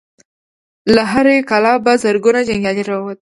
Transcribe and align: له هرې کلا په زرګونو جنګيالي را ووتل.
له 0.95 1.03
هرې 1.11 1.35
کلا 1.49 1.73
په 1.83 1.91
زرګونو 2.03 2.39
جنګيالي 2.49 2.83
را 2.89 2.95
ووتل. 2.99 3.17